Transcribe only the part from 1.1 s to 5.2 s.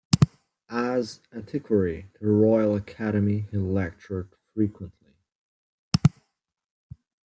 antiquary to the Royal Academy he lectured frequently.